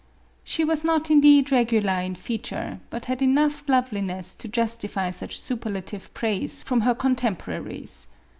[0.43, 6.11] She was not indeed regular in feature, but had enough loveliness to justify such superlative
[6.15, 8.07] praise from her contemporaries.